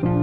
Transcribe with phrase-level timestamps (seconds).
[0.00, 0.14] بسم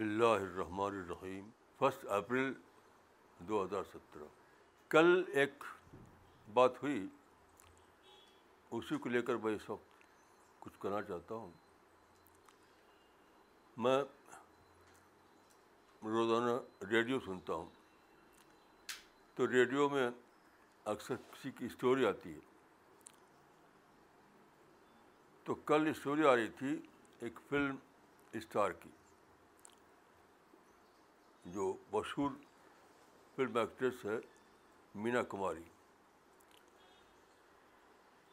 [0.00, 2.52] اللہ الرحمن الرحیم۔ فسٹ اپریل
[3.38, 4.24] دو ہزار سترہ۔
[4.88, 5.64] کل ایک
[6.54, 7.06] بات ہوئی،
[8.70, 10.04] اسی کو لے کر میں اس وقت
[10.58, 11.50] کچھ کرنا چاہتا ہوں۔
[13.76, 14.02] میں
[16.02, 17.77] روزانہ ریڈیو سنتا ہوں۔
[19.38, 20.10] تو ریڈیو میں
[20.84, 22.38] اکثر کسی کی اسٹوری آتی ہے۔
[25.44, 26.80] تو کل اسٹوری آ رہی تھی
[27.20, 27.76] ایک فلم
[28.32, 28.90] اسٹار کی،
[31.44, 32.30] جو مشہور
[33.36, 34.16] فلم ایکٹریس ہے
[34.94, 35.62] مینا کماری۔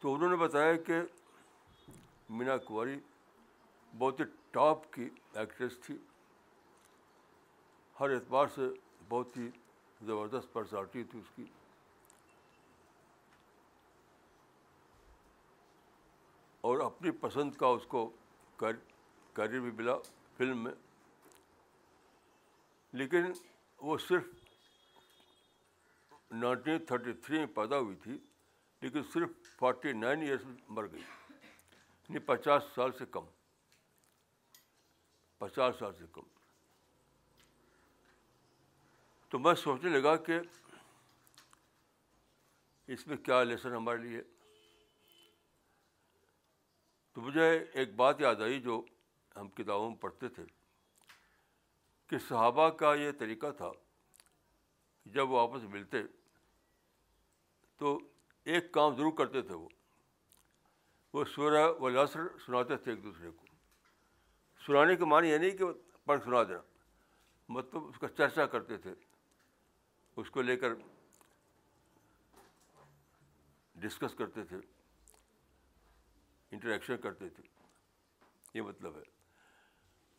[0.00, 1.00] تو انہوں نے بتایا کہ
[2.28, 2.98] مینا کماری
[3.98, 5.96] بہت ہی ٹاپ کی ایکٹریس تھی۔
[8.00, 8.68] ہر اعتبار سے
[9.08, 9.48] بہت ہی
[10.02, 11.44] زبردست پرسنالٹی تھی اس کی۔
[16.60, 18.16] اور اپنی پسند کا اس کو
[18.56, 19.92] کیریئر بھی ملا
[20.36, 20.72] فلم میں۔
[22.92, 23.24] لیکن
[23.78, 24.22] وہ صرف
[26.30, 28.18] نائنٹین تھرٹی تھری میں پیدا ہوئی تھی،
[28.80, 31.02] لیکن صرف فورٹی نائن ایئرس میں مر گئی۔
[32.08, 33.24] یعنی پچاس سال سے کم۔
[35.38, 36.35] پچاس سال سے کم۔
[39.36, 40.40] تو میں سوچنے لگا کہ
[42.86, 44.22] اس میں کیا لیسن ہمارے لیے۔
[47.12, 48.82] تو مجھے ایک بات یاد آئی جو
[49.36, 50.44] ہم کتابوں میں پڑھتے تھے
[52.06, 53.70] کہ صحابہ کا یہ طریقہ تھا
[55.06, 55.98] جب وہ آپس ملتے
[57.76, 57.98] تو
[58.44, 59.68] ایک کام ضرور کرتے تھے وہ۔
[61.14, 63.46] وہ سورہ و لسر سناتے تھے ایک دوسرے کو۔
[64.66, 65.64] سنانے کے معنی یہ نہیں کہ
[66.04, 66.60] پڑھ سنا دینا
[67.48, 68.94] مطلب اس کا چرچا کرتے تھے۔
[70.16, 70.74] اس کو لے کر
[73.74, 74.56] ڈسکس کرتے تھے
[76.50, 77.42] انٹریکشن کرتے تھے۔
[78.54, 79.02] یہ مطلب ہے۔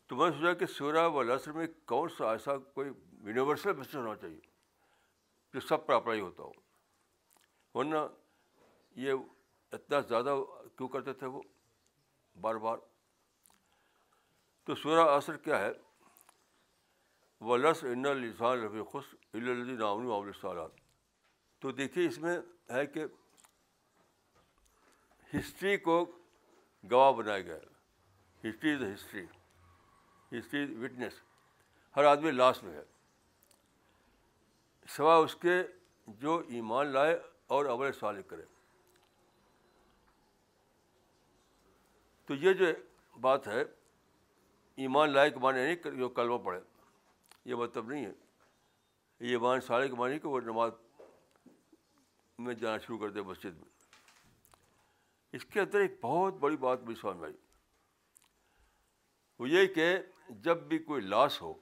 [0.06, 4.16] تو میں سوچا کہ سورہ و لسر میں کون سا ایسا کوئی یونیورسل میسج ہونا
[4.16, 4.40] چاہیے
[5.54, 6.52] جو سب پر اپلائی ہوتا ہو۔
[7.74, 7.96] ورنہ
[8.96, 9.12] یہ
[9.72, 10.36] اتنا زیادہ
[10.76, 11.42] کیوں کرتے تھے وہ؟
[12.40, 12.78] بار بار۔
[14.64, 15.70] تو سورہ اثر کیا ہے؟
[17.40, 18.82] وہ لس ان السان رفیع
[19.32, 20.70] خوش الدین عامل سالات
[21.58, 22.38] تو دیکھیے اس میں
[22.70, 23.04] ہے کہ
[25.34, 26.18] ہسٹری کو
[26.90, 29.24] گواہ بنایا گیا۔ ہے history is a history.
[30.38, 31.12] History is witness.
[31.96, 32.82] ہر آدمی لاس میں ہے۔
[34.88, 35.62] سوائے اس کے
[36.06, 38.44] جو ایمان لائے اور عمل صالح کرے۔
[42.26, 42.64] تو یہ جو
[43.20, 43.62] بات ہے،
[44.76, 46.60] ایمان لائے کے معنی نہیں جو کلمہ پڑھے،
[47.44, 48.27] یہ مطلب نہیں ہے۔
[49.20, 50.72] یہ ایمان صالح کے معنی کہ وہ نماز
[52.38, 53.68] میں جانا شروع کر دے مسجد میں۔
[55.32, 57.36] اس کے اندر ایک بہت بڑی بات بھی سمجھ میں آئی۔
[59.38, 61.54] وہ یہ کہ جب بھی کوئی لاس ہو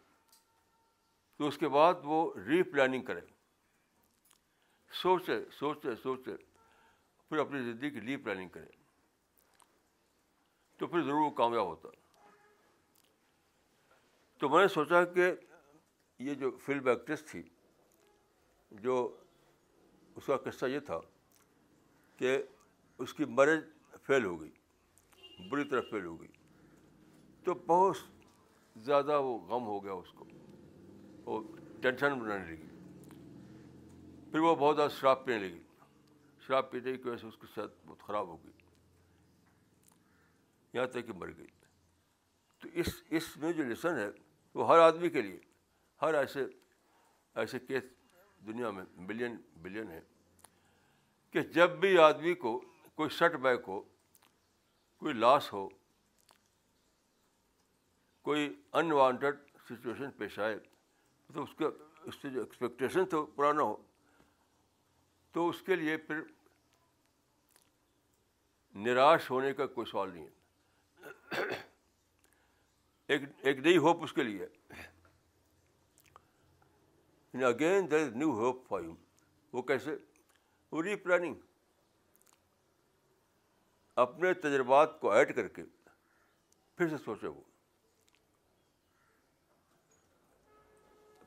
[1.39, 3.21] تو اس کے بعد وہ ری پلاننگ کرے۔
[5.03, 6.37] سوچے سوچے سوچے،
[7.29, 8.67] پھر اپنی زندگی کی ری پلاننگ کرے۔
[10.77, 11.89] تو پھر ضرور وہ کامیاب ہوتا۔
[14.39, 15.33] تو میں نے سوچا کہ
[16.19, 17.43] یہ جو فلم ایکٹریس تھی،
[18.71, 19.17] جو
[20.15, 21.01] اس کا قصہ یہ تھا
[22.17, 22.43] کہ
[22.99, 23.65] اس کی میرج
[24.03, 24.51] فیل ہو گئی،
[25.49, 26.29] بری طرح فیل ہو گئی۔
[27.45, 27.97] تو بہت
[28.77, 30.25] زیادہ وہ غم ہو گیا اس کو،
[31.25, 32.67] وہ ٹینشن بنانے لگی۔
[34.31, 35.63] پھر وہ بہت زیادہ شراب پینے لگی۔
[36.41, 38.53] شراب پینے کی وجہ سے اس کی صحت بہت خراب ہو گئی۔
[40.73, 41.47] یہاں تک کہ مر گئی۔
[42.59, 44.09] تو اس اس میں جو لیسن ہے،
[44.55, 45.56] وہ ہر آدمی کے لیے۔
[46.03, 46.45] ہر ایسے
[47.37, 47.83] ایسے کیس
[48.47, 50.01] دنیا میں ملین بلین ہے
[51.35, 52.59] کہ جب بھی آدمی کو
[52.95, 53.81] کوئی سٹ بیک ہو،
[55.03, 55.69] کوئی لاس ہو،
[58.27, 60.59] کوئی انوانٹیڈ سچویشن پیش آئے،
[61.31, 61.67] تو اس کا
[62.03, 63.77] اس سے جو ایکسپیکٹیشن تھا پرانا ہو،
[65.35, 66.21] تو اس کے لیے پھر
[68.75, 70.35] نراش ہونے کا کوئی سوال نہیں ہے۔
[73.09, 74.47] ایک ایک نئی ہوپ اس کے لیے
[77.43, 78.95] again there is new hope for you
[79.53, 79.97] وہ کیسے
[80.73, 81.35] وہ ری پلاننگ
[83.97, 85.63] اپنے تجربات کو ایڈ کر کے
[86.79, 87.41] پھر سے سوچے وہ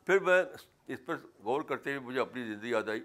[0.07, 0.44] پھر میں
[0.88, 3.01] اس پر غور کرتے ہوئے مجھے اپنی زندگی یاد آئی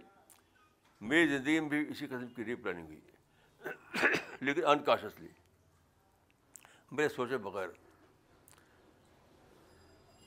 [1.01, 5.29] میری زندگی میں بھی اسی قسم کی ری پلاننگ ہوئی ہے لیکن انکاشسلی
[6.93, 7.69] میرے سوچے بغیر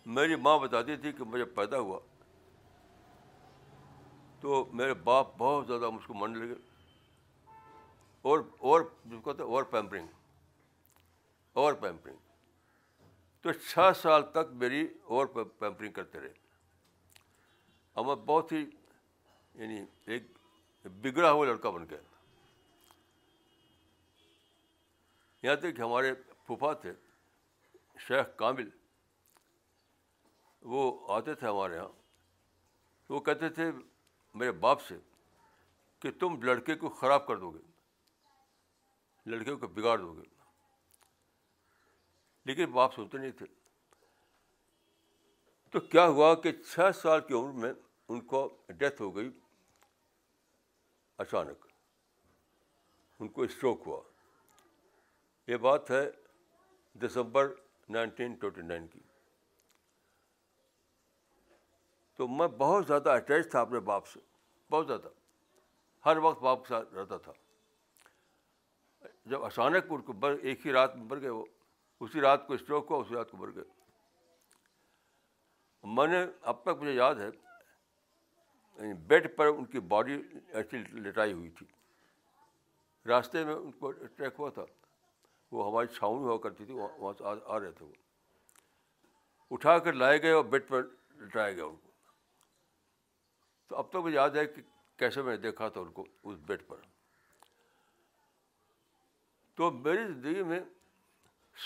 [0.06, 2.00] میری ماں بتاتی تھی کہ مجھے پیدا ہوا
[4.42, 6.56] تو میرے باپ بہت زیادہ مجھ کو ماننے لگے
[8.22, 10.08] اور اور جس کو کہتے اوور پیمپرنگ
[11.54, 12.18] اوور پیمپرنگ
[13.42, 15.26] تو چھ سال تک میری اوور
[15.60, 16.34] پیمپرنگ کرتے رہے۔
[17.94, 18.66] اور میں بہت ہی
[19.54, 20.24] یعنی ایک
[20.84, 21.98] بگڑا ہوا لڑکا بن گیا
[25.44, 26.94] یہاں تک کہ ہمارے پھوپھا تھے،
[28.00, 28.70] شیخ کامل۔
[30.62, 31.88] وہ آتے تھے ہمارے یہاں۔
[33.10, 33.72] وہ کہتے تھے
[34.38, 35.00] میرے باپ سے
[36.00, 37.60] کہ تم لڑکے کو خراب کر دو گے،
[39.26, 40.24] لڑکے کو بگاڑ دو گے۔
[42.46, 43.46] لیکن باپ سنتے نہیں تھے۔
[45.72, 47.74] تو کیا ہوا کہ چھ سال کی عمر میں
[48.10, 49.32] ان کو ڈیتھ ہو گئی
[51.18, 51.66] اچانک؟
[53.20, 54.02] ان کو اسٹروک ہوا۔
[55.48, 56.12] یہ بات ہے
[56.94, 57.54] دسمبر
[57.90, 59.00] نائنٹین ٹوینٹی نائن کی۔
[62.16, 64.20] تو میں بہت زیادہ اٹیچ تھا اپنے باپ سے۔
[64.72, 65.08] بہت زیادہ۔
[66.06, 67.32] ہر وقت باپ کے ساتھ رہتا تھا۔
[69.26, 71.46] جب اچانک ان کو بر، ایک ہی رات میں بر گئے وہ۔
[72.00, 73.64] اسی رات کو اسٹروک ہوا، اسی رات کو بر گئے۔
[75.84, 77.30] میں نے اب تک مجھے یاد ہے
[78.76, 81.68] یعنی بیڈ پر ان کی باڈی ایسی لٹائی ہوئی تھی۔
[83.08, 84.66] راستے میں ان کو اٹیک ہوا تھا۔
[85.52, 87.92] وہ ہماری چھاؤں ہوا کرتی تھی وہاں سے آ رہے تھے وہ۔
[89.52, 90.84] اٹھا کر لائے گئے اور بیڈ پر
[91.16, 91.87] لٹایا گیا ان کو۔
[93.68, 94.62] تو اب تک مجھے یاد ہے کہ
[94.98, 96.78] کیسے میں نے دیکھا تھا ان کو اس بیڈ پر۔
[99.56, 100.60] تو میری زندگی میں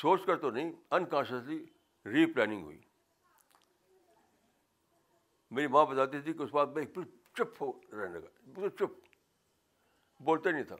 [0.01, 1.65] سوچ کر تو نہیں انکانشیسلی
[2.05, 2.81] ری پلاننگ ہوئی۔
[5.51, 7.03] میری ماں بتاتی تھی کہ اس بات میں بالکل
[7.33, 8.91] چپ ہو رہنے کا، بالکل چپ،
[10.21, 10.75] بولتے نہیں تھا۔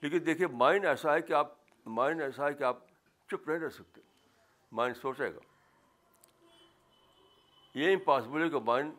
[0.00, 1.54] لیکن دیکھیے مائنڈ ایسا ہے کہ آپ
[1.86, 2.78] مائنڈ ایسا ہے کہ آپ
[3.28, 4.00] چپ نہیں رہ سکتے۔
[4.72, 5.40] مائنڈ سوچے گا۔
[7.74, 8.94] یہ امپاسبل ہے کہ مائنڈ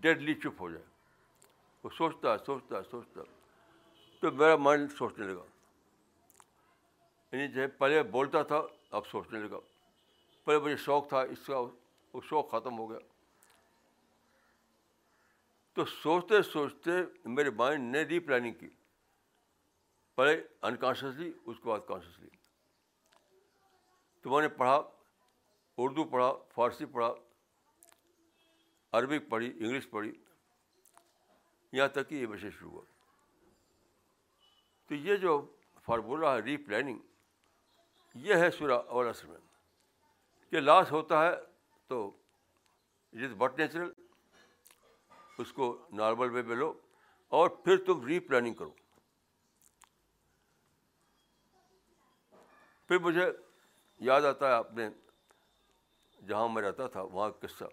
[0.00, 0.84] ڈیڈلی چپ ہو جائے۔
[1.84, 3.34] وہ سوچتا ہے سوچتا ہے سوچتا ہے۔
[4.20, 5.42] تو میرا مائنڈ سوچنے لگا۔
[7.32, 9.58] یعنی جو پہلے بولتا تھا، اب سوچنے لگا۔
[10.44, 11.58] پہلے مجھے شوق تھا، اس کا
[12.12, 12.98] وہ شوق ختم ہو گیا۔
[15.72, 16.90] تو سوچتے سوچتے
[17.24, 18.68] میرے مائنڈ نے ری پلاننگ کی۔
[20.16, 22.28] پہلے انکانشیسلی اس کے بعد کانشیسلی
[24.22, 24.80] تو میں نے پڑھا،
[25.78, 27.14] اردو پڑھا، فارسی پڑھا۔
[28.92, 30.12] عربک پڑھی، انگلش پڑھی،
[31.72, 32.82] یہاں تک کہ یہ وشے شروع ہوا۔
[34.86, 36.98] تو یہ جو فارمولہ ہے، ری پلاننگ،
[38.14, 39.38] یہ ہے سورہ اول اصل میں۔
[40.50, 41.30] کہ لاس ہوتا ہے
[41.86, 42.16] تو
[43.12, 43.92] اٹ از بٹ نیچرل
[45.38, 46.80] اس کو نارمل وے میں لو
[47.28, 48.70] اور پھر تم ری پلاننگ کرو۔
[52.88, 53.32] پھر مجھے
[53.98, 54.88] یاد آتا ہے اپنے
[56.28, 57.64] جہاں میں رہتا تھا، وہاں قصہ۔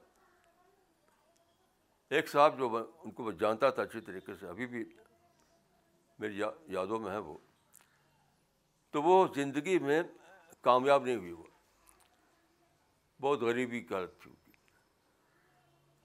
[2.10, 4.84] ایک صاحب جو میں ان کو میں جانتا تھا اچھی طریقے سے، ابھی بھی
[6.20, 7.38] میری یادوں میں ہے وہ۔
[8.94, 10.02] تو وہ زندگی میں
[10.62, 11.44] کامیاب نہیں ہوئی، وہ
[13.20, 14.32] بہت غریبی کی حالت تھی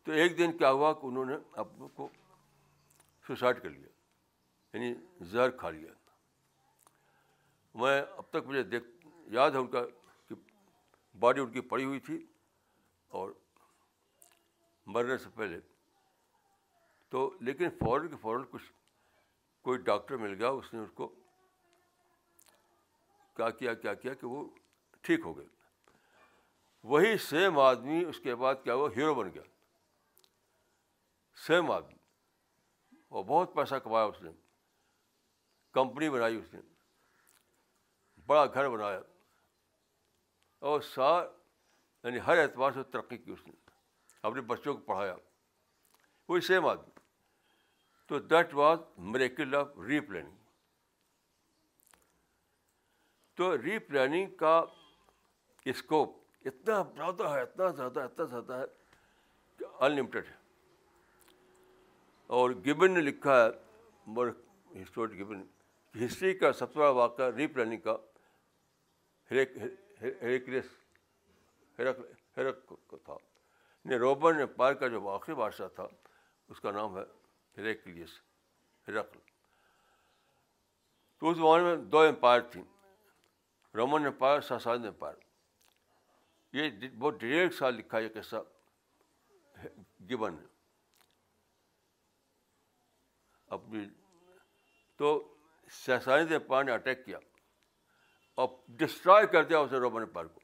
[0.03, 2.09] تو ایک دن کیا ہوا کہ انہوں نے اپنے کو
[3.27, 3.89] سوسائڈ کر لیا
[4.73, 5.93] یعنی زہر کھا لیا۔
[7.75, 9.81] میں اب تک مجھے دیکھ، یاد ہے ان کا
[10.29, 10.35] کہ
[11.19, 12.27] باڈی ان کی پڑی ہوئی تھی
[13.11, 13.31] اور
[14.87, 15.61] مرنے سے پہلے
[17.15, 18.73] تو لیکن فوراً کے فوراً کچھ
[19.63, 21.09] کوئی ڈاکٹر مل گیا، اس نے اس کو
[23.37, 24.51] کیا کیا کیا کیا کہ وہ
[25.01, 25.47] ٹھیک ہو گئے۔
[26.83, 29.43] وہی سیم آدمی، اس کے بعد کیا ہوا؟ ہیرو بن گیا۔
[31.47, 31.95] سیم آدمی۔
[33.09, 34.31] اور بہت پیسہ کمایا اس نے۔
[35.73, 36.61] کمپنی بنائی اس نے۔
[38.27, 39.01] بڑا گھر بنایا۔
[40.59, 41.27] اور سار
[42.05, 43.71] یعنی ہر اعتبار سے ترقی کی اس نے۔
[44.23, 45.17] اپنے بچوں کو پڑھایا۔
[46.29, 46.94] وہی سیم آدمی۔
[48.15, 49.69] تو that was miracle of
[50.01, 50.37] replanning
[53.39, 54.53] تو ری پلاننگ کا
[55.67, 56.13] اسکوپ
[56.45, 58.67] اتنا زیادہ ہے اتنا زیادہ اتنا زیادہ ہے
[59.61, 60.37] کہ انلمیٹیڈ ہے
[62.31, 63.49] اور گبن نے لکھا ہے
[64.07, 64.29] مور
[65.09, 65.43] گبن
[65.95, 67.97] ہسٹری کا سب سے بڑا واقعہ ری پلاننگ کا
[69.31, 70.71] ہریکریس
[71.79, 72.73] ہرک
[73.05, 73.17] تھا
[73.85, 75.87] نے روبن امپائر کا جو آخری بادشاہ تھا
[76.49, 77.05] اس کا نام ہے
[77.57, 78.21] ہریکلیس
[78.89, 79.19] ہرکل
[81.23, 82.63] تو اس زمانے میں دو امپائر تھیں
[83.75, 85.15] رومن امپائر ساسان امپائر
[86.55, 88.43] یہ بہت ڈیڑھ سال لکھا یہ قصہ
[90.11, 90.47] گبن نے
[93.49, 93.85] اپنی
[95.01, 95.13] تو
[95.73, 97.19] سہسانی امپائر نے اٹیک کیا
[98.39, 100.41] اور ڈسٹرائے کر دیا اسے رومن امپائر کو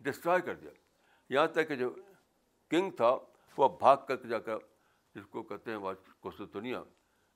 [0.00, 0.70] ڈسٹرائے کر دیا
[1.30, 1.94] یہاں تک کہ جو
[2.70, 3.16] کنگ تھا
[3.58, 4.58] وہ بھاگ کر جا کر
[5.14, 5.78] جس کو کہتے ہیں
[6.20, 6.82] کوسٹ دنیا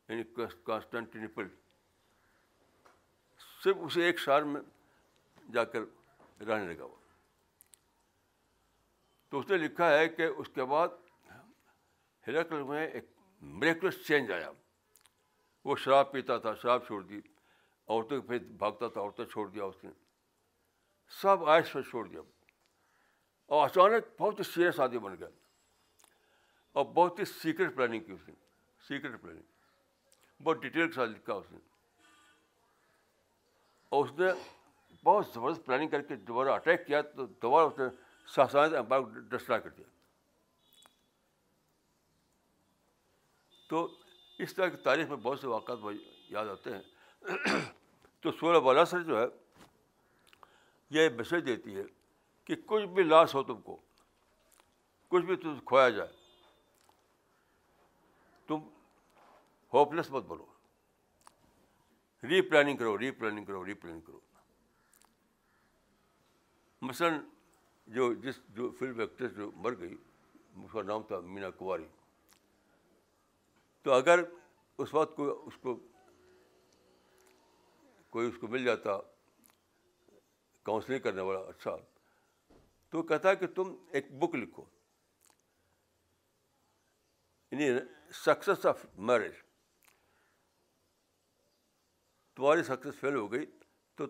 [0.08, 0.22] یعنی
[0.64, 1.48] کانسٹنٹینپل
[3.64, 4.60] صرف اسے ایک شہر میں
[5.52, 5.80] جا کر
[6.42, 6.96] رہنے لگا وہ۔
[9.28, 10.88] تو اس نے لکھا ہے کہ اس کے بعد
[12.26, 13.04] ہرکل میں ایک
[13.40, 14.50] مریکلس چینج آیا۔
[15.64, 17.20] وہ شراب پیتا تھا، شراب چھوڑ دی۔
[17.88, 19.90] عورتوں کے پھر بھاگتا تھا، عورتیں چھوڑ دیا اس نے۔
[21.08, 22.20] سب آئس سے چھوڑ دیا۔
[23.46, 25.28] اور اچانک بہت ہی سیریس آدمی بن گیا۔
[26.72, 28.34] اور بہت ہی سیکرٹ پلاننگ کی اس نے
[28.88, 29.42] سیکرٹ پلاننگ
[30.42, 31.58] بہت ڈیٹیل کے ساتھ لکھا اس نے۔
[33.88, 34.26] اور اس نے
[35.04, 37.84] بہت زبردست پلاننگ کر کے دوبارہ اٹیک کیا تو دوبارہ اس نے
[38.26, 39.86] ساسان امپائر کو ڈسٹرا کر دیا۔
[43.68, 43.94] تو
[44.38, 45.78] اس طرح کی تاریخ میں بہت سے واقعات
[46.28, 46.82] یاد آتے ہیں۔
[48.20, 49.26] تو سولہ بالا سر جو ہے،
[50.90, 51.82] یہ میسج دیتی ہے
[52.44, 53.76] کہ کچھ بھی لاس ہو تم کو،
[55.08, 56.17] کچھ بھی تم کھویا جائے۔
[58.48, 58.68] تم
[59.72, 60.46] ہوپلیس مت بولو
[62.22, 64.20] ری پلاننگ کرو ری پلاننگ کرو ری پلاننگ کرو۔
[66.82, 67.12] مثلاً
[67.86, 69.96] جو جس جو فلم ایکٹریس جو مر گئی،
[70.64, 71.86] اس کا نام تھا مینا کماری
[73.82, 74.20] تو اگر
[74.78, 75.80] اس وقت کوئی اس کو
[78.10, 78.90] کوئی اس کو مل جاتا
[80.62, 81.76] کاؤنسلنگ کرنے والا اچھا۔
[82.88, 84.64] تو کہتا ہے کہ تم ایک بک لکھو۔
[87.50, 89.32] یعنی سکسیس آف میرج
[92.34, 93.46] تمہاری سکسیس فیل ہو گئی
[93.94, 94.06] تو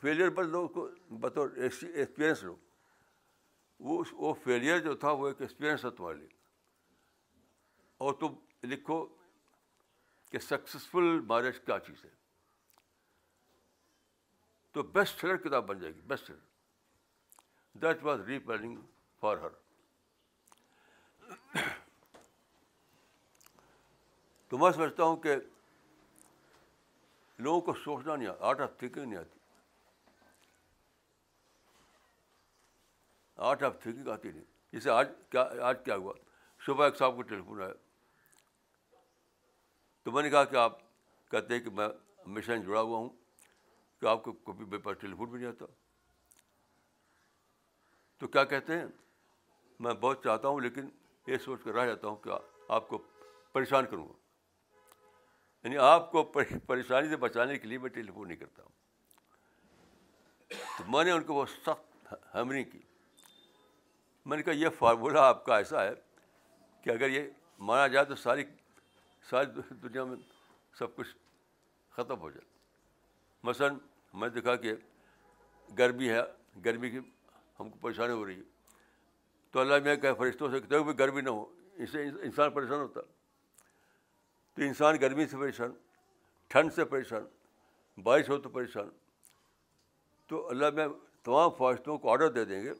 [0.00, 2.56] فیلئر پر لوگ کو بطور ایکسپیرئنس لو۔
[3.80, 6.28] وہ وہ فیلئر جو تھا وہ ایک ایکسپیرئنس ہے تمہارے لیے۔
[7.96, 8.26] اور تم
[8.62, 9.06] لکھو
[10.30, 12.10] کہ سکسیزفل میرج کیا چیز ہے۔
[14.72, 16.40] تو بیسٹ سیلر کتاب بن جائے گی best seller
[17.72, 18.76] that was replanning
[19.20, 19.50] for her
[24.50, 25.36] تو میں سمجھتا ہوں کہ
[27.38, 29.38] لوگوں کو سوچنا نہیں آتا آرٹ آف تھنکنگ نہیں آتی۔
[33.36, 36.14] آرٹ آف تھنکنگ آتی نہیں۔ جیسے آج کیا آج کیا ہوا؟
[36.66, 37.72] صبح ایک صاحب کو ٹیلیفون آیا۔
[40.02, 40.78] تو میں نے کہا کہ آپ
[41.30, 41.88] کہتے ہیں کہ میں
[42.26, 43.08] مشن جڑا ہوا ہوں،
[44.00, 45.66] کہ آپ کو کبھی میرے پاس ٹیلیفون بھی نہیں آتا۔
[48.18, 48.86] تو کیا کہتے ہیں؟
[49.80, 50.88] میں بہت چاہتا ہوں، لیکن
[51.26, 52.30] یہ سوچ کر رہ جاتا ہوں کہ
[52.68, 52.98] آپ کو
[53.52, 54.19] پریشان کروں گا۔
[55.64, 56.22] یعنی آپ کو
[56.66, 58.70] پریشانی سے بچانے کے لیے میں ٹیلیفون نہیں کرتا ہوں۔
[60.48, 62.78] تو میں نے ان کو وہ سخت ہیمرنگ کی۔
[64.26, 65.90] میں نے کہا یہ فارمولہ آپ کا ایسا ہے
[66.82, 67.22] کہ اگر یہ
[67.58, 68.44] مانا جائے تو ساری
[69.30, 70.16] ساری دنیا میں
[70.78, 71.16] سب کچھ
[71.90, 72.48] ختم ہو جائے۔
[73.42, 73.78] مثلاً
[74.14, 74.72] میں دیکھا کہ
[75.78, 76.20] گرمی ہے،
[76.64, 76.98] گرمی کی
[77.60, 78.42] ہم کو پریشانی ہو رہی ہے۔
[79.50, 82.78] تو اللہ میں کہ فرشتوں سے کہتے بھی گرمی نہ ہو، اس سے انسان پریشان
[82.78, 83.00] ہوتا۔
[84.54, 85.72] تو انسان گرمی سے پریشان،
[86.46, 87.24] ٹھنڈ سے پریشان،
[88.02, 88.88] بارش ہو تو پریشان۔
[90.26, 90.88] تو اللہ میں
[91.22, 92.72] تمام فرشتوں کو آڈر دے دیں گے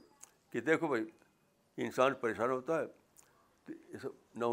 [0.51, 1.05] کہ دیکھو بھائی،
[1.77, 2.87] انسان پریشان ہوتا ہے،
[3.65, 4.45] تو یہ سب نہ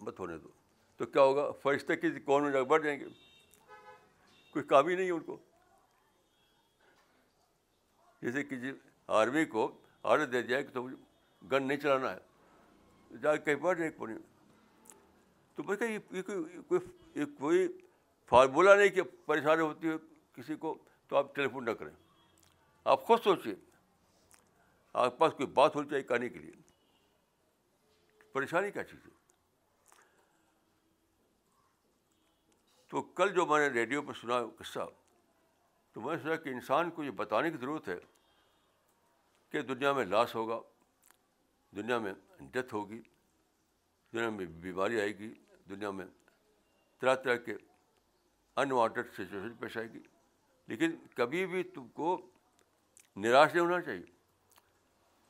[0.00, 0.48] مت ہونے دو۔
[0.96, 3.04] تو کیا ہوگا؟ فرشتے کسی کون میں جگہ بڑھ جائیں گے۔
[4.50, 5.36] کوئی کام ہی نہیں ہے ان کو۔
[8.22, 8.72] جیسے کسی
[9.06, 10.94] آرمی کو آرڈر دے دیا کہ تم
[11.52, 12.18] گن نہیں چلانا ہے۔
[13.22, 14.14] جا کے کہیں بڑھ جائے پڑے
[15.54, 16.22] تو میں کہ یہ
[16.68, 17.68] کوئی کوئی
[18.26, 19.94] فارمولہ نہیں کہ پریشانی ہوتی ہے
[20.32, 21.94] کسی کو، تو آپ ٹیلیفون نہ کریں۔
[22.84, 23.54] آپ خود سوچیے
[24.92, 26.52] آپ کے پاس کوئی بات ہونی چاہیے کہنے کے لیے۔
[28.32, 29.10] پریشانی کیا چیز ہے؟
[32.88, 34.88] تو کل جو میں نے ریڈیو پہ سنا قصہ،
[35.92, 37.98] تو میں نے سنا کہ انسان کو یہ بتانے کی ضرورت ہے
[39.50, 40.60] کہ دنیا میں لاس ہوگا،
[41.76, 43.02] دنیا میں ڈیتھ ہوگی،
[44.12, 45.34] دنیا میں بیماری آئے گی
[45.68, 46.06] دنیا میں۔
[47.00, 47.56] طرح طرح کے
[48.56, 50.00] انوانٹیڈ سچویشن پیش آئے گی۔
[50.66, 52.30] لیکن کبھی بھی تم کو
[53.16, 54.02] نراش نہیں ہونا چاہیے۔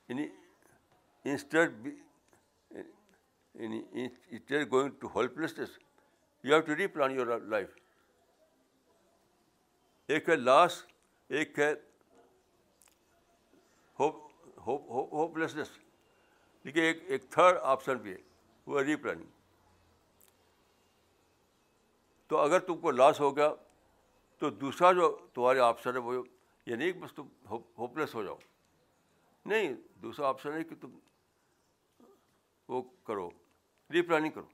[0.08, 0.28] یعنی
[1.24, 1.70] انسٹیڈ
[3.54, 4.08] یعنی
[4.70, 5.78] going to helplessness
[6.44, 7.68] you have to replan your life
[10.06, 10.84] ایک ہے لاس
[11.28, 11.74] ایک ہے
[13.98, 15.70] ہوپ لیسنیس
[16.64, 18.18] لیکن ایک ایک تھرڈ آپشن بھی ہے،
[18.66, 19.26] وہ ہے ری پلاننگ
[22.26, 23.54] تو اگر تم کو لاس ہو گیا
[24.38, 26.24] تو دوسرا جو تمہارے آپشن ہے وہ
[26.66, 28.36] یہ نہیں کہ بس تم ہوپ لیس ہو جاؤ۔
[29.46, 30.98] نہیں، دوسرا آپشن ہے کہ تم
[32.68, 33.30] وہ کرو
[33.90, 34.46] ری پلاننگ کرو۔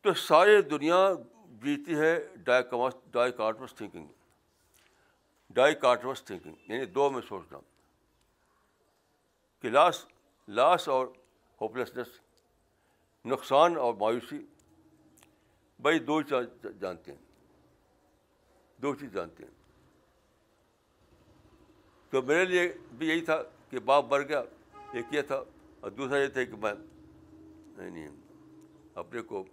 [0.00, 1.12] تو ساری دنیا
[1.62, 2.62] جیتی ہے ڈائی
[3.10, 4.06] ڈائی کارٹوس تھنکنگ
[5.50, 7.58] ڈائی کارٹوس تھنکنگ یعنی دو میں سوچنا۔
[9.60, 10.06] کہ لاس
[10.48, 11.06] لاس اور
[11.60, 12.06] ہوپلیسنس
[13.24, 14.44] نقصان اور مایوسی۔
[15.78, 17.18] بھائی دو چیز جانتے ہیں۔
[18.82, 19.50] دو چیز جانتے ہیں۔
[22.10, 24.42] تو میرے لیے بھی یہی تھا کہ باپ مر گیا،
[24.92, 25.42] ایک یہ تھا
[25.80, 26.74] اور دوسرا یہ تھا کہ میں
[27.90, 28.08] نہیں
[28.94, 29.44] اپنے کو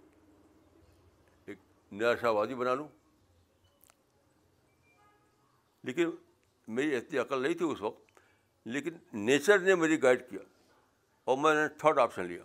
[1.46, 1.58] ایک
[1.92, 2.88] نراشاوادی بنا لوں۔
[5.82, 6.10] لیکن
[6.68, 8.20] میری اتنی عقل نہیں تھی اس وقت،
[8.64, 10.40] لیکن نیچر نے میری گائڈ کیا
[11.24, 12.42] اور میں نے تھرڈ آپشن لیا۔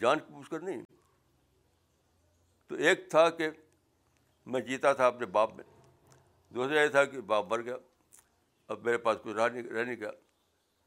[0.00, 0.82] جان پوچھ کر نہیں۔
[2.80, 3.50] ایک تھا کہ
[4.46, 5.64] میں جیتا تھا اپنے باپ میں،
[6.54, 7.76] دوسرا یہ تھا کہ باپ مر گیا،
[8.68, 10.10] اب میرے پاس کوئی رہ نہیں رہ نہیں گیا۔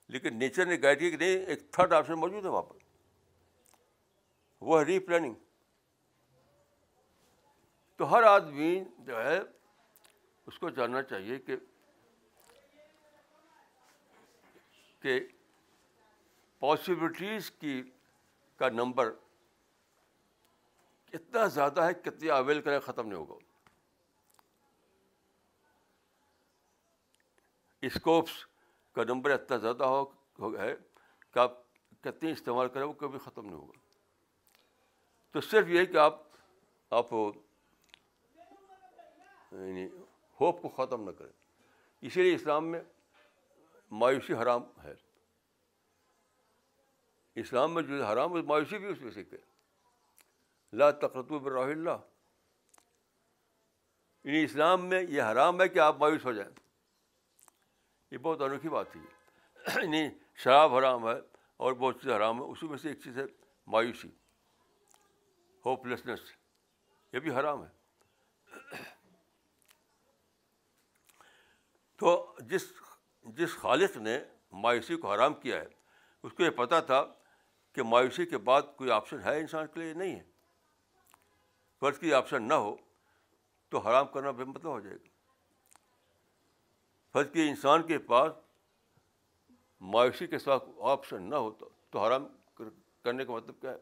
[0.08, 2.76] لیکن نیچر نے گائڈ کیا کہ نہیں، ایک تھرڈ آپشن موجود ہے وہاں پر۔
[4.62, 5.34] وہ ہے ری پلاننگ
[7.96, 9.40] تو ہر آدمی جو ہے،
[10.46, 11.56] اس کو جاننا چاہیے کہ
[15.00, 15.20] کہ
[16.60, 17.84] پاسبلٹیز کی،
[18.56, 19.12] کا نمبر
[21.14, 23.36] اتنا زیادہ ہے کتنی اویل کرے ختم نہیں ہوگا۔
[27.82, 28.46] اسکوپس
[28.92, 30.04] کا نمبر اتنا زیادہ ہو
[30.40, 30.76] ہے
[31.32, 31.52] کہ آپ
[32.02, 33.80] کتنی استعمال کریں وہ کبھی ختم نہیں ہوگا۔
[35.32, 36.22] تو صرف یہ کہ آپ
[36.90, 37.14] آپ
[39.52, 39.86] یعنی
[40.42, 41.32] ہوپ کو ختم نہ کریں۔
[42.02, 42.82] اسی لیے اسلام میں
[43.92, 44.94] مایوسی حرام ہے۔
[47.36, 49.38] اسلام میں جو حرام ہے، مایوسی بھی اس میں سے کہ
[50.74, 51.98] لا تقرط راہ اللہ۔
[54.24, 56.52] یعنی اسلام میں یہ حرام ہے کہ آپ مایوس ہو جائیں۔
[58.12, 59.02] یہ بہت انوکھی بات ہے
[59.84, 61.20] یعنی شراب حرام ہے
[61.58, 63.24] اور بہت چیز حرام ہے اسی میں سے ایک چیز ہے
[63.68, 64.10] مایوسی۔
[65.66, 66.20] ہوپ لیسنس
[67.14, 67.70] یہ بھی حرام ہے۔
[71.98, 72.74] تو جس
[73.24, 75.68] جس خالق نے مایوسی کو حرام کیا ہے،
[76.24, 77.06] اس کو یہ پتہ تھا
[77.74, 80.33] کہ مایوسی کے بعد کوئی آپشن ہے انسان کے لیے؟ نہیں ہے۔
[81.84, 82.76] فرض کی آپشن نہ ہو
[83.70, 85.08] تو حرام کرنا بے مطلب ہو جائے گا۔
[87.14, 88.32] فرض کی انسان کے پاس
[89.82, 91.52] مایوسی کے ساتھ آپشن نہ ہو
[91.90, 92.28] تو حرام
[93.04, 93.78] کرنے کا مطلب کیا ہے؟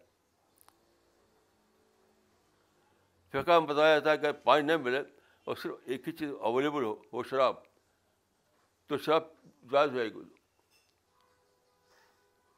[3.30, 5.00] فقہ میں بتایا جاتا ہے کہ پانی نہیں ملے
[5.44, 7.56] اور صرف ایک ہی چیز اویلیبل ہو، وہ شراب۔
[8.88, 9.24] تو شراب
[9.72, 10.20] جائز ہوئے گی۔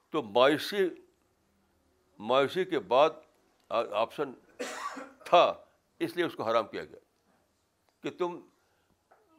[0.10, 0.90] تو مایوسی
[2.20, 3.10] مایوسی کے بعد
[3.70, 4.34] آپشن
[5.34, 5.66] تھا،
[6.00, 7.00] اس لیے اس کو حرام کیا گیا۔
[8.04, 8.40] کہ تم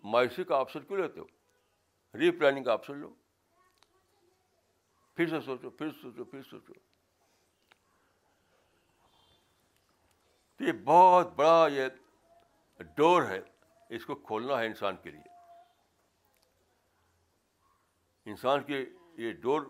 [0.04, 1.26] مایوسی کا آپشن کیوں لیتے ہو؟
[2.14, 3.14] ری پلاننگ کا آپشن لو۔
[5.14, 6.72] پھر سے سوچو، پھر سوچو پھر سوچو۔
[10.56, 11.86] تو یہ بہت بڑا یہ
[12.96, 13.40] ڈور ہے،
[13.88, 15.28] اس کو کھولنا ہے انسان کے لیے۔
[18.26, 19.62] انسان کے یہ ڈور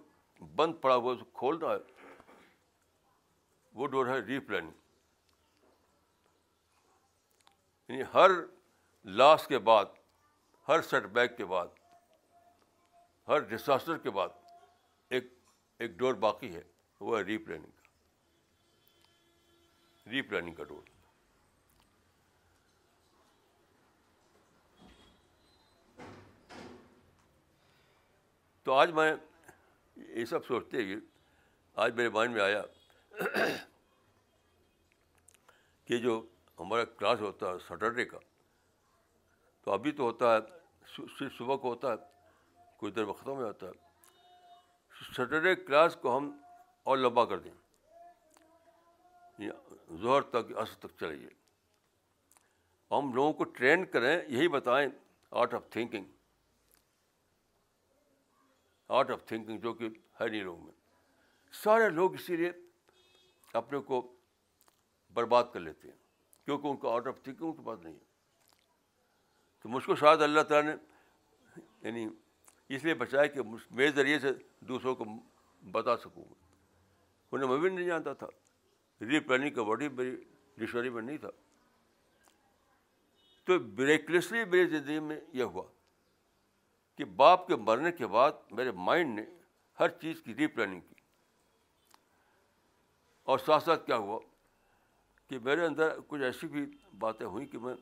[0.54, 2.10] بند پڑا ہوا اس کو کھولنا ہے۔
[3.72, 4.83] وہ ڈور ہے ری پلاننگ
[7.88, 8.30] یعنی ہر
[9.04, 9.84] لاس کے بعد،
[10.68, 11.66] ہر سیٹ بیک کے بعد،
[13.28, 14.28] ہر ڈساسٹر کے بعد
[15.08, 15.24] ایک
[15.78, 16.62] ایک ڈور باقی ہے،
[17.00, 17.82] وہ ہے ری پلاننگ کا۔
[20.10, 20.82] ری پلاننگ کا ڈور۔
[28.62, 29.14] تو آج میں
[29.96, 30.94] یہ سب سوچتے ہی
[31.74, 32.62] آج میرے مائنڈ میں آیا
[35.84, 36.26] کہ جو
[36.60, 38.18] ہمارا کلاس ہوتا ہے سٹرڈے کا۔
[39.62, 40.38] تو ابھی تو ہوتا ہے
[41.18, 41.96] صرف صبح کو ہوتا ہے،
[42.76, 43.72] کوئی دیر میں ختم ہو جاتا ہے۔
[45.12, 46.38] سٹرڈے کلاس کو ہم
[46.82, 47.54] اور لمبا کر دیں۔
[49.96, 51.28] ظہر تک، عصر تک چلائیے
[52.90, 54.88] ہم لوگوں کو ٹرین کریں، یہی بتائیں،
[55.30, 56.04] art of thinking.
[58.88, 59.88] Art of thinking جو کہ
[60.20, 60.72] ہے نہیں لوگوں میں۔
[61.52, 62.52] سارے لوگ اسی لیے
[63.52, 64.14] اپنے کو
[65.14, 66.03] برباد کر لیتے ہیں۔
[66.44, 67.98] کیونکہ ان کا آرٹ آف تھنکنگ ان کے پاس نہیں ہے۔
[69.62, 70.76] تو مجھ کو شاید اللہ تعالیٰ نے
[71.82, 72.08] یعنی
[72.68, 74.28] اس لیے بچایا کہ میرے ذریعے سے
[74.60, 75.04] دوسروں کو
[75.70, 76.24] بتا سکوں۔
[77.32, 78.26] انہیں میں بھی نہیں جانتا تھا۔
[79.00, 80.24] ری پلاننگ کا باڈی میری
[80.56, 81.28] ڈکشنری میں نہیں تھا۔
[83.44, 85.62] تو بریکلیسلی میری زندگی میں یہ ہوا
[86.96, 89.26] کہ باپ کے مرنے کے بعد میرے مائنڈ نے
[89.80, 90.94] ہر چیز کی ری پلاننگ کی۔
[93.22, 94.20] اور ساتھ ساتھ کیا ہوا؟
[95.30, 96.66] کہ میرے اندر کچھ ایسی بھی
[96.98, 97.74] باتیں ہوئیں کہ میں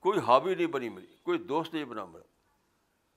[0.00, 2.24] کوئی ہابی نہیں بنی میری، کوئی دوست نہیں بنا میرا،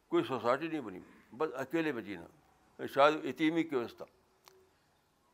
[0.07, 0.99] کوئی سوسائٹی نہیں بنی،
[1.37, 4.05] بس اکیلے میں جینا۔ شاید یتیمی کی ویوستھا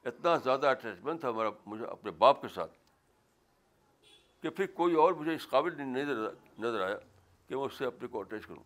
[0.05, 2.71] اتنا زیادہ اٹیچمنٹ تھا ہمارا مجھے اپنے باپ کے ساتھ
[4.41, 6.05] کہ پھر کوئی اور مجھے اس قابل نہیں
[6.59, 6.97] نظر آیا
[7.47, 8.63] کہ میں اس سے اپنے کو اٹیچ کروں۔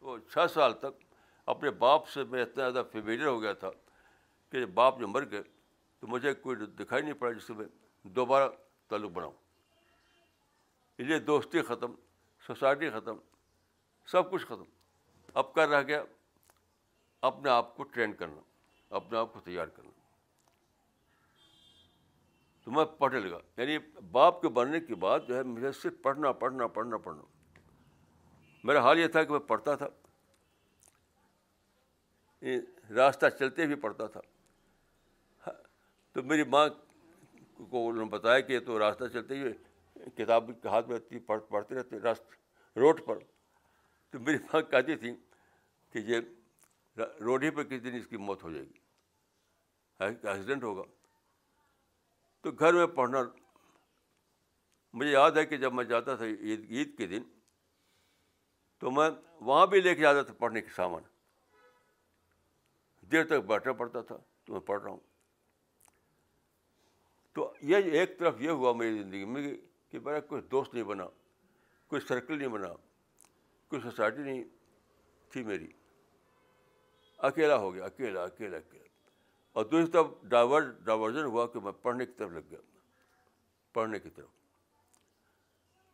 [0.00, 1.02] تو چھ سال تک
[1.46, 3.70] اپنے باپ سے میں اتنا زیادہ فیملیئر ہو گیا تھا
[4.50, 5.42] کہ باپ جو مر گئے
[5.98, 7.66] تو مجھے کوئی دکھائی نہیں پڑا جس سے میں
[8.04, 8.48] دوبارہ
[8.88, 9.32] تعلق بناؤں۔
[10.98, 11.94] اس لیے دوستی ختم،
[12.46, 13.16] سوسائٹی ختم،
[14.06, 14.62] سب کچھ ختم۔
[15.34, 16.02] اب کر رہ گیا؟
[17.22, 18.40] اپنے آپ کو ٹرین کرنا،
[18.90, 19.90] اپنے آپ کو تیار کرنا۔
[22.64, 23.78] تو میں پڑھنے لگا۔ یعنی
[24.12, 27.22] باپ کے بننے کے بعد جو ہے، مجھے صرف پڑھنا پڑھنا پڑھنا پڑھنا۔
[28.64, 29.86] میرا حال یہ تھا کہ میں پڑھتا تھا۔
[32.94, 34.20] راستہ چلتے بھی پڑھتا تھا۔
[36.12, 36.68] تو میری ماں
[37.56, 39.52] کو انہوں نے بتایا کہ تو راستہ چلتے ہوئے
[40.10, 42.22] کتاب کے ہاتھ میں رہتی پڑھ پڑھتے رہتے، راست
[42.78, 43.18] روڈ پر۔
[44.10, 45.16] تو میری ماں کہتی تھی
[45.92, 46.20] کہ یہ
[47.20, 48.78] روڈ ہی پہ کسی دن اس کی موت ہو جائے گی۔
[49.98, 50.82] ایکسیڈنٹ ہوگا۔
[52.40, 53.18] تو گھر میں پڑھنا،
[54.92, 57.22] مجھے یاد ہے کہ جب میں جاتا تھا عید عید کے دن،
[58.78, 61.02] تو میں وہاں بھی لے کے جاتا تھا پڑھنے کے سامان۔
[63.00, 65.13] دیر تک بیٹھنا پڑتا تھا، تو میں پڑھ رہا ہوں۔
[67.34, 69.56] تو یہ ایک طرف یہ ہوا میری زندگی میں
[69.88, 71.06] کہ میرا کوئی دوست نہیں بنا
[71.86, 72.68] کوئی سرکل نہیں بنا
[73.68, 74.44] کوئی سوسائٹی نہیں
[75.28, 75.72] تھی میری۔
[77.18, 78.84] اکیلا ہو گیا، اکیلا اکیلا اکیلا۔
[79.52, 82.58] اور دوسری طرف ڈائیورٹ، ڈائیورژن ہوا کہ میں پڑھنے کی طرف لگ گیا،
[83.72, 84.28] پڑھنے کی طرف۔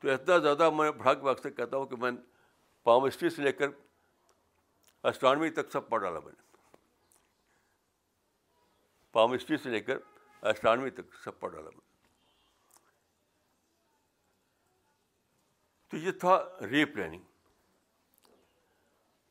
[0.01, 2.11] تو اتنا زیادہ میں بڑھا کے وقت سے کہتا ہوں کہ میں
[2.83, 3.69] پامسٹری سے لے کر
[5.05, 6.67] اسٹرانوی تک سب پڑھ ڈالا میں نے۔
[9.13, 9.99] پامسٹری سے لے کر
[10.49, 11.91] اسٹرانوی تک سب پڑھ ڈالا میں۔
[15.89, 17.23] تو یہ تھا ری پلاننگ۔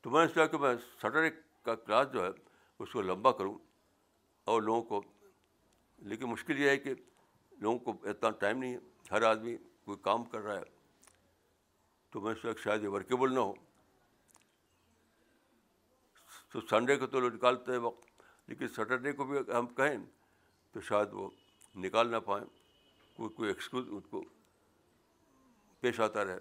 [0.01, 2.29] تو میں نے سوچا کہ میں سٹرڈے کا کلاس جو ہے،
[2.79, 3.57] اس کو لمبا کروں
[4.43, 5.01] اور لوگوں کو،
[5.97, 6.93] لیکن مشکل یہ ہے کہ
[7.51, 8.79] لوگوں کو اتنا ٹائم نہیں ہے،
[9.11, 10.63] ہر آدمی کوئی کام کر رہا ہے۔
[12.09, 13.53] تو میں سوچا شاید یہ ورکیبل نہ ہو۔
[16.49, 19.97] تو سنڈے کو تو لوگ نکالتے ہیں وقت، لیکن سیٹرڈے کو بھی ہم کہیں
[20.71, 21.29] تو شاید وہ
[21.75, 22.45] نکال نہ پائیں،
[23.17, 24.23] کوئی کوئی ایکسکیوز ان کو
[25.79, 26.39] پیش آتا رہے۔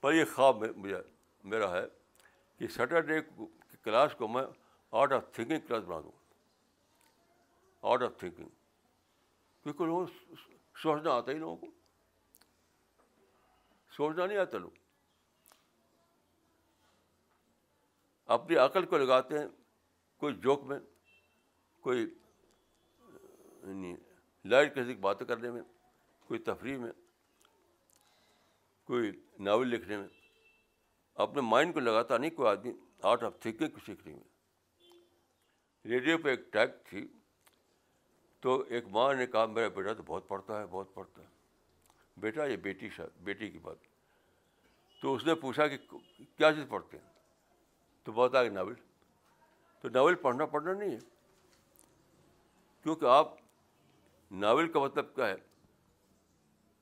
[0.00, 0.96] پر یہ خواب میں مجھے
[1.44, 1.86] میرا ہے
[2.58, 4.42] کہ سیٹرڈے کی کلاس کو میں
[4.90, 6.12] آرٹ آف تھنکنگ کلاس بنا دوں۔
[7.82, 8.48] آرٹ آف تھنکنگ
[9.62, 10.06] کیونکہ لوگوں
[10.82, 11.66] سوچنا آتا ہی لوگوں کو۔
[13.96, 14.70] سوچنا نہیں آتا لوگ۔
[18.26, 19.46] اپنی عقل کو لگاتے ہیں،
[20.16, 20.78] کوئی جوک میں،
[21.80, 22.19] کوئی
[23.68, 23.96] یعنی
[24.44, 25.62] لائٹ کسی کی باتیں کرنے میں،
[26.26, 26.92] کوئی تفریح میں،
[28.84, 30.08] کوئی ناول لکھنے میں،
[31.14, 34.22] اپنے مائنڈ کو لگاتا نہیں کوئی آدمی آرٹ آف تھنکنگ کو سیکھنے میں۔
[35.86, 37.08] ریڈیو پہ ایک ٹیگ تھی،
[38.40, 41.26] تو ایک ماں نے کہا، میرا بیٹا تو بہت پڑھتا ہے، بہت پڑھتا ہے۔
[42.16, 43.76] بیٹا، یہ بیٹی شاید بیٹی کی بات۔
[45.02, 45.76] تو اس نے پوچھا کہ
[46.18, 47.12] کیا چیز پڑھتے ہیں؟
[48.04, 48.74] تو بہت آگے ناول۔
[49.80, 50.98] تو ناول پڑھنا پڑھنا نہیں ہے۔
[52.82, 53.39] کیونکہ آپ
[54.30, 55.34] ناول کا مطلب کیا ہے؟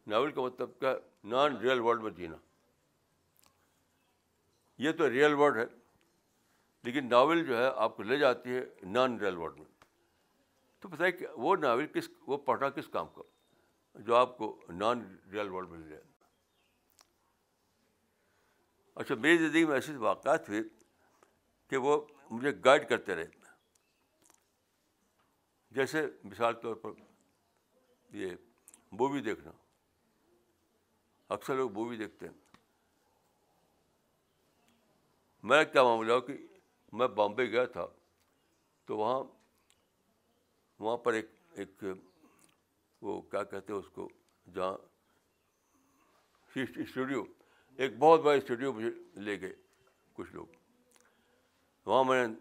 [0.07, 2.37] ناول کا مطلب کیا ہے؟ نان ریئل ورلڈ میں جینا۔
[4.79, 5.77] یہ تو ریئل ورلڈ ہے،
[6.83, 9.85] لیکن ناول جو ہے آپ کو لے جاتی ہے نان ریئل ورلڈ میں۔
[10.81, 13.23] تو بتائیے کہ وہ ناول کس، وہ پڑھنا کس کام کا؟
[13.95, 16.03] جو آپ کو نان ریئل ورلڈ میں لے جائے۔
[18.95, 20.61] اچھا میری زندگی میں ایسے واقعات ہوئے
[21.69, 23.27] کہ وہ مجھے گائڈ کرتے رہے۔
[25.71, 26.91] جیسے مثال طور پر
[28.13, 28.31] یہ
[28.93, 29.51] مووی دیکھنا۔
[31.29, 32.35] اکثر لوگ مووی دیکھتے ہیں۔
[35.43, 36.33] میرا کیا معاملہ ہو کہ
[36.93, 37.87] میں بامبے گیا تھا،
[38.85, 39.25] تو وہاں
[40.79, 41.85] وہاں پر ایک ایک
[43.01, 44.09] وہ کیا کہتے ہیں اس کو،
[44.55, 44.77] جہاں
[46.57, 47.25] اسٹوڈیو،
[47.77, 49.53] ایک بہت بڑا اسٹوڈیو مجھے لے گئے
[50.13, 50.47] کچھ لوگ۔
[51.85, 52.35] وہاں میں نے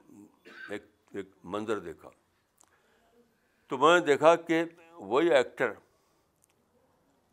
[0.70, 2.10] ایک ایک منظر دیکھا۔
[3.68, 4.64] تو میں نے دیکھا کہ
[5.00, 5.74] وہی ایکٹر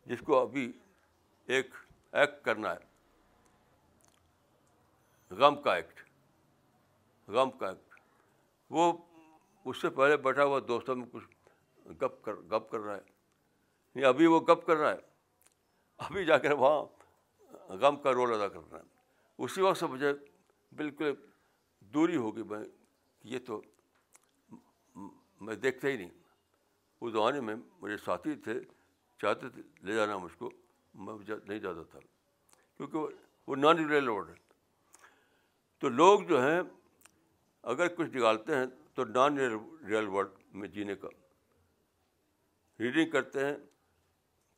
[0.05, 0.71] جس کو ابھی
[1.45, 1.75] ایک
[2.11, 2.95] ایکٹ کرنا ہے۔
[5.29, 5.99] غم کا ایکٹ
[7.27, 7.99] غم کا ایکٹ
[8.69, 8.93] وہ
[9.65, 11.25] اس سے پہلے بیٹھا ہوا دوستوں میں کچھ
[11.87, 13.01] گپ کر گپ کر رہا ہے۔
[13.95, 14.97] نہیں ابھی وہ گپ کر رہا ہے۔
[15.97, 16.85] ابھی جا کر وہاں
[17.69, 18.83] غم کا رول ادا کر رہا ہے۔
[19.37, 20.13] اسی وقت سے مجھے
[20.75, 21.13] بالکل
[21.79, 22.65] دوری ہوگی میں
[23.23, 23.61] یہ تو
[25.41, 26.24] میں دیکھتا ہی نہیں۔
[27.05, 28.59] اس زمانے میں میرے ساتھی تھے،
[29.21, 30.51] چاہتے تھے لے جانا مجھ کو،
[30.93, 31.15] میں
[31.47, 31.99] نہیں جاتا تھا۔
[32.77, 32.99] کیونکہ
[33.47, 34.35] وہ نان ریئل ورلڈ ہے
[35.77, 36.61] تو لوگ جو ہیں،
[37.63, 39.37] اگر کچھ نکالتے ہیں تو نان
[39.87, 41.07] ریئل ورلڈ میں جینے کا۔
[42.79, 43.55] ریڈنگ کرتے ہیں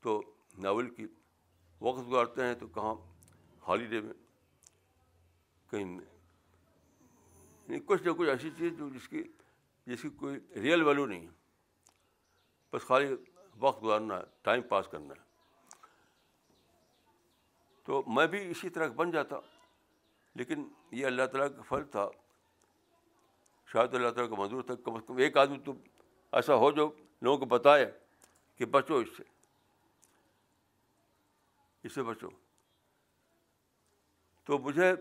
[0.00, 0.22] تو
[0.58, 1.06] ناول کی
[1.80, 2.94] وقت گزارتے ہیں تو کہاں
[3.68, 4.14] ہالیڈے میں
[5.70, 6.04] کہیں میں۔
[7.68, 9.22] یعنی کچھ نہ کچھ ایسی چیز جو جس کی
[9.86, 11.37] جس کی کوئی ریئل ویلو نہیں ہے۔
[12.72, 13.16] بس خالی
[13.58, 15.28] وقت گزارنا ہے ٹائم پاس کرنا ہے۔
[17.84, 19.36] تو میں بھی اسی طرح بن جاتا،
[20.34, 22.08] لیکن یہ اللہ تعالیٰ کا فرض تھا۔
[23.66, 25.72] شاید اللہ تعالیٰ کا منظور تھا، کم از کم ایک آدمی تو
[26.32, 26.90] ایسا ہو جو
[27.22, 27.98] لوگوں کو بتائے
[28.56, 29.22] کہ بچو اس سے۔
[31.82, 32.28] اس سے بچو۔
[34.44, 34.94] تو مجھے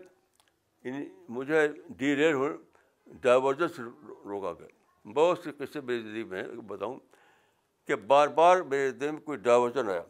[1.29, 2.47] مجھے ڈی ریل ہو
[3.05, 3.65] ڈائیورجن
[4.05, 6.99] روکا گیا۔ بہت سے قصے میری زندگی میں بتاؤں۔
[7.87, 10.03] کہ بار بار میرے دل میں کوئی ڈائیورژن آیا۔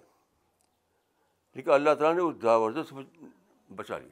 [1.54, 2.96] لیکن اللہ تعالیٰ نے اس ڈائیورژن سے
[3.76, 4.12] بچا لیا۔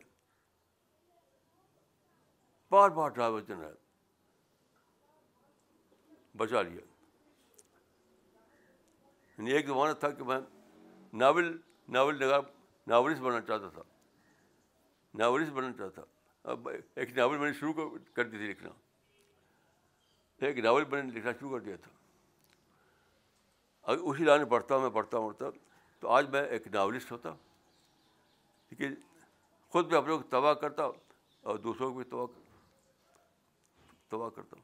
[2.71, 3.71] بار بار ڈائیورژن آیا۔
[6.37, 6.81] بچا لیا۔
[9.37, 10.39] یعنی ایک زمانہ تھا کہ میں
[11.13, 12.41] ناول ناول نگار،
[12.87, 13.81] ناولسٹ بننا چاہتا تھا۔
[15.13, 16.01] ناولسٹ بننا چاہتا تھا۔
[16.43, 18.69] اب ایک ناول میں نے شروع کر دی تھی لکھنا۔
[20.45, 22.04] ایک ناول میں نے لکھنا شروع کر دیا تھا۔
[23.85, 25.45] اگر اسی لائن پڑھتا میں پڑھتا پڑھتا
[25.99, 27.29] تو آج میں ایک ناولسٹ ہوتا۔
[28.69, 28.93] لیکن
[29.69, 30.83] خود بھی اپنے کو تباہ کرتا
[31.41, 32.25] اور دوسروں کو بھی تباہ
[34.07, 34.57] تباہ کرتا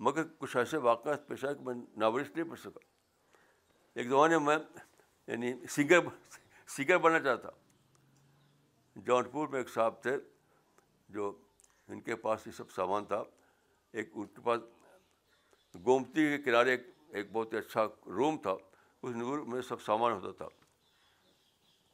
[0.00, 2.80] مگر کچھ ایسے واقعات پیش آئے کہ میں ناولسٹ نہیں پڑھ سکا۔
[3.94, 4.58] ایک زمانے میں
[5.26, 5.98] یعنی سنگر
[6.66, 7.48] سنگر بننا چاہتا
[8.96, 10.16] جون پور میں ایک صاحب تھے
[11.08, 11.38] جو
[11.88, 13.22] ان کے پاس یہ سب سامان تھا۔
[13.92, 14.60] ایک ان کے پاس
[15.84, 18.50] گومتی کے کنارے ایک ایک بہت ہی اچھا روم تھا،
[19.02, 20.48] اس روم میں سب سامان ہوتا تھا۔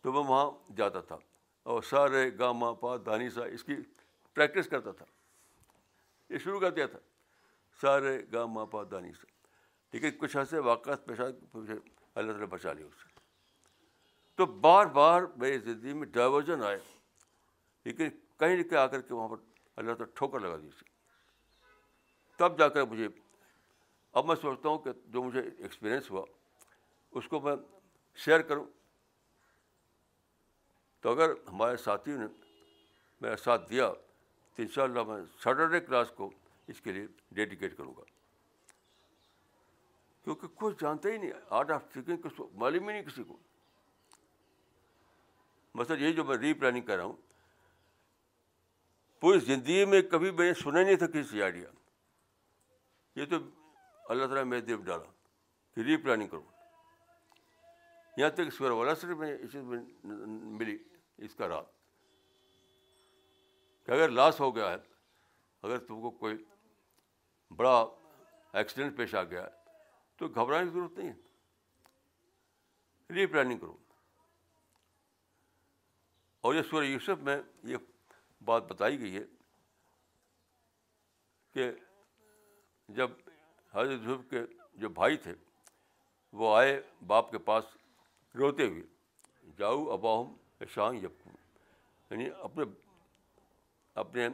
[0.00, 1.16] تو میں وہاں جاتا تھا
[1.62, 3.76] اور سارے گاما پا دانی سا اس کی
[4.35, 5.07] پریکٹس کرتا تھا۔
[6.31, 6.98] یہ شروع کر دیا تھا۔
[7.81, 9.26] سارے گاما پا دانی سے
[9.92, 11.20] لیکن کچھ ایسے واقعات پیش
[11.54, 11.74] مجھے
[12.14, 13.20] اللہ تعالیٰ بچا لیا اس سے
[14.35, 16.78] تو بار بار میری زندگی میں ڈائیورژن آئے۔
[17.85, 19.37] لیکن کہیں نہ کہیں آ کر کے وہاں پر
[19.76, 20.85] اللہ تعالیٰ ٹھوکر لگا دی اسے۔
[22.37, 23.09] تب جا کر مجھے
[24.12, 26.25] اب میں سوچتا ہوں کہ جو مجھے ایکسپیرئنس ہوا،
[27.11, 27.57] اس کو میں
[28.14, 28.64] شیئر کروں۔
[31.01, 32.27] تو اگر ہمارے ساتھیوں نے
[33.21, 33.92] میرا ساتھ دیا،
[34.55, 36.31] تو ان شاء اللہ میں سیٹرڈے کلاس کو
[36.66, 38.03] اس کے لیے ڈیڈیکیٹ کروں گا۔
[40.25, 43.37] کیونکہ کوئی جانتا ہی نہیں آرٹ آف تھنکنگ کس کو، معلوم ہی نہیں کسی کو۔
[45.75, 47.16] مثلاً یہ جو میں ری پلاننگ کر رہا ہوں،
[49.21, 51.68] پوری زندگی میں کبھی میں نے سنا نہیں تھا کسی آئیڈیا
[53.14, 53.37] یہ تو
[54.09, 55.11] اللہ تعالیٰ میرے دل ڈالا۔
[55.75, 56.42] کہ ری پلاننگ کروں
[58.16, 59.81] یہاں تک سور والا سے میں اس میں
[60.42, 60.79] ملی
[61.16, 61.66] اس کا رات۔
[63.87, 64.77] کہ اگر لاس ہو گیا ہے،
[65.62, 66.44] اگر تم کو کوئی
[67.57, 67.87] بڑا
[68.53, 69.51] ایکسیڈنٹ پیش آ گیا ہے،
[70.16, 71.29] تو گھبرانے کی ضرورت نہیں ہے۔
[73.12, 73.77] ری پلاننگ کرو۔
[76.40, 77.77] اور یہ سورہ یوسف میں یہ
[78.44, 79.25] بات بتائی گئی ہے
[81.55, 81.73] کہ
[82.88, 83.11] جب
[83.74, 84.40] حضرت یوسف کے
[84.74, 85.35] جو بھائی تھے،
[86.33, 87.64] وہ آئے باپ کے پاس
[88.35, 88.83] روتے ہوئے،
[89.57, 90.35] جاؤ اباہم
[90.68, 91.35] شاہ یقین
[92.11, 92.64] یعنی اپنے
[93.94, 94.28] اپنے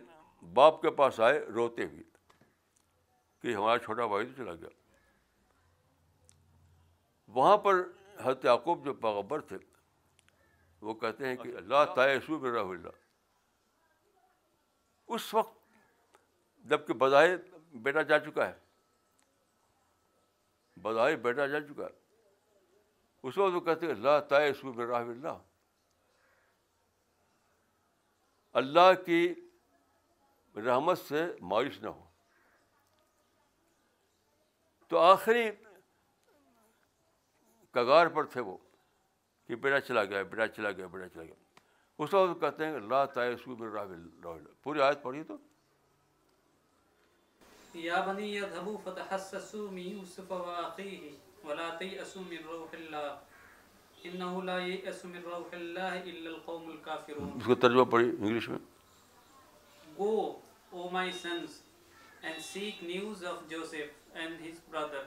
[0.54, 2.02] باپ کے پاس آئے روتے ہوئے
[3.40, 4.68] کہ ہمارا چھوٹا بھائی تو چلا گیا۔
[7.28, 7.74] وہاں پر
[8.20, 9.56] حضرت یعقوب جو پیغبر تھے،
[10.80, 12.88] وہ کہتے ہیں کہ اللہ تعیسو میرا اللہ۔
[15.08, 15.58] اس وقت
[16.64, 17.36] جبکہ بظاہر
[17.72, 18.63] بیٹا جا چکا ہے
[20.84, 22.04] بظاہر بیٹا جا چکا ہے۔
[23.22, 25.38] اس وقت وہ کہتے ہیں اللہ تعیسو میرا اللہ۔
[28.52, 29.34] اللہ کی
[30.56, 32.04] رحمت سے مایوس نہ ہو۔
[34.88, 35.50] تو آخری
[37.70, 38.58] کگار پر تھے وہ
[39.46, 41.34] کہ بیٹا چلا گیا، بیٹا چلا گیا، بیٹا چلا گیا۔
[41.98, 43.84] اس وقت کہتے ہیں اللہ تعیسو راہ
[44.62, 45.36] پوری آیت پڑھی تو۔
[47.74, 51.12] یا بنی یذهبوا فتحسسوا من یوسف واخیه
[51.44, 53.08] ولا تیأسوا من روح اللہ
[54.10, 57.30] انه لا یئس من روح اللہ الا القوم الكافرون.
[57.36, 58.58] اس کو ترجمہ پڑھی انگلش میں؟
[59.98, 60.14] Go
[60.70, 61.60] O my sons
[62.22, 65.02] and seek news of Joseph and his brother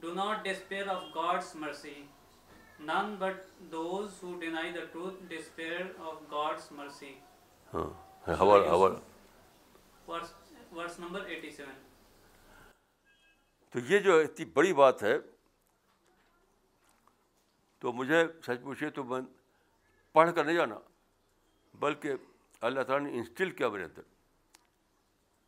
[0.00, 1.94] do not despair of God's mercy
[2.80, 3.38] none but
[3.72, 7.12] those who deny the truth despair of God's mercy
[7.72, 7.88] ہاں
[8.40, 8.98] حوالہ حوالہ
[10.72, 11.72] ورس نمبر ایٹی سیون
[13.70, 15.18] تو یہ جو اتنی بڑی بات ہے،
[17.78, 19.20] تو مجھے سچ پوچھے تو میں
[20.12, 20.78] پڑھ کر نہیں جانا،
[21.74, 22.12] بلکہ
[22.60, 24.02] اللہ تعالیٰ نے انسٹل کیا میرے اندر۔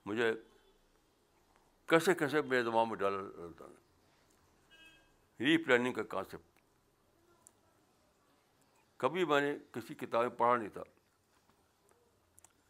[0.07, 0.33] مجھے
[1.87, 3.77] کیسے کیسے میرے دماغ میں ڈالا۔ اللہ تعالیٰ
[5.39, 6.61] نے ری پلاننگ کا کانسیپٹ
[8.97, 10.83] کبھی میں نے کسی کتابیں پڑھا نہیں تھا۔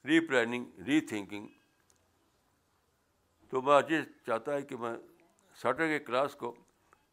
[0.26, 0.64] Replanning,
[1.00, 1.48] rethinking.
[3.50, 4.96] تو میں یہ چاہتا ہے کہ میں
[5.54, 6.54] سیٹرڈے کے کلاس کو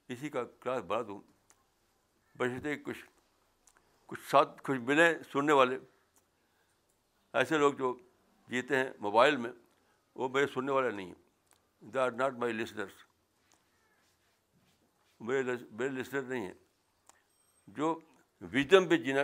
[0.07, 1.21] اسی کا کلاس بنا دوں۔
[2.37, 3.05] بشتے کچھ
[4.05, 5.79] کچھ ساتھ، کچھ ملیں سننے والے۔
[7.33, 7.97] ایسے لوگ جو
[8.47, 9.51] جیتے ہیں موبائل میں،
[10.15, 11.27] وہ میرے سننے والے نہیں ہیں۔
[11.79, 12.93] They are not my listeners
[15.19, 16.53] میرے میرے لسنر نہیں ہیں۔
[17.67, 17.99] جو
[18.41, 19.21] ویژم پہ جینا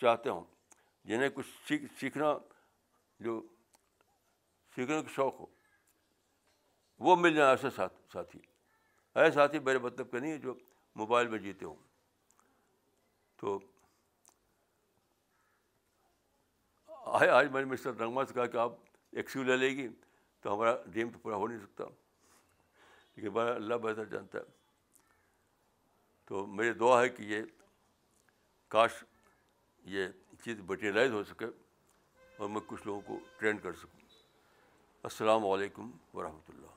[0.00, 0.44] چاہتے ہوں،
[1.04, 2.26] جنہیں کچھ سیکھ، سیکھنا،
[3.20, 3.42] جو
[4.76, 5.53] سیکھنے کا شوق ہو۔
[7.04, 8.38] وہ مل جائیں ایسے ساتھ ساتھی۔
[9.14, 10.54] ایسے ساتھی، میرے مطلب کے نہیں ہے جو
[10.94, 11.74] موبائل میں جیتے ہوں۔
[13.36, 13.58] تو
[16.88, 18.72] آئے، آج میں نے مسٹر رنگما سے کہا کہ آپ
[19.12, 19.88] ایکسیو لے لے گی
[20.40, 21.84] تو ہمارا ڈریم تو پورا ہو نہیں سکتا۔
[23.16, 24.44] لیکن بڑا اللہ بہتر جانتا ہے۔
[26.24, 27.42] تو میری دعا ہے کہ یہ
[28.68, 29.04] کاش
[29.84, 30.06] یہ
[30.44, 31.46] چیز مٹیریلائز ہو سکے
[32.36, 34.00] اور میں کچھ لوگوں کو ٹرین کر سکوں۔
[35.02, 36.73] السلام علیکم ورحمۃ اللہ۔